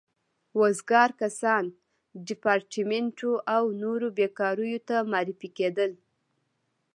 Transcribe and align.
وزګار 0.59 1.09
کسان 1.21 1.63
ریپارټیمنټو 2.29 3.31
او 3.55 3.63
نورو 3.81 4.07
بېګاریو 4.17 4.79
ته 4.87 4.95
معرفي 5.11 5.49
کېدل. 5.57 5.91